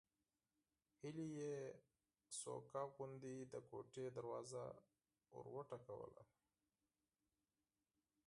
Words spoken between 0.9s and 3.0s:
هيلې يې ورو